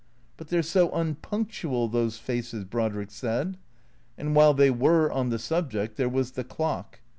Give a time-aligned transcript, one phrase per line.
[0.37, 3.57] "But they 're so unpunctual— those faces," Brodrick said.
[4.17, 7.01] And while they were on the subject there was the clock.